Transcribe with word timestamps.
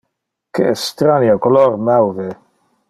Que 0.59 0.65
estranie 0.77 1.37
color 1.45 1.71
mauve! 1.91 2.29